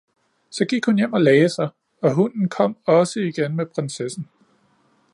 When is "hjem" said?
0.97-1.13